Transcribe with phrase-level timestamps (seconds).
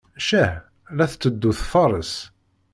[0.23, 0.53] Ccah!
[0.95, 2.13] la tetteddu tfarres.